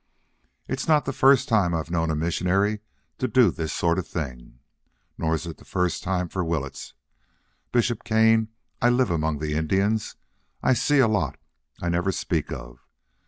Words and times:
It's 0.67 0.87
not 0.87 1.05
the 1.05 1.13
first 1.13 1.47
time 1.47 1.75
I've 1.75 1.91
known 1.91 2.09
a 2.09 2.15
missionary 2.15 2.79
to 3.19 3.27
do 3.27 3.51
this 3.51 3.71
sort 3.71 3.99
of 3.99 4.07
thing. 4.07 4.57
Nor 5.15 5.35
is 5.35 5.45
it 5.45 5.57
the 5.57 5.63
first 5.63 6.01
time 6.01 6.27
for 6.27 6.43
Willetts. 6.43 6.95
Bishop 7.71 8.03
Kane, 8.03 8.47
I 8.81 8.89
live 8.89 9.11
among 9.11 9.37
the 9.37 9.53
Indians. 9.53 10.15
I 10.63 10.73
see 10.73 10.97
a 10.97 11.07
lot 11.07 11.37
I 11.83 11.89
never 11.89 12.11
speak 12.11 12.51
of. 12.51 12.79